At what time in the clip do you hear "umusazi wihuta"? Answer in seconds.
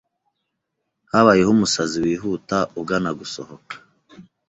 1.55-2.57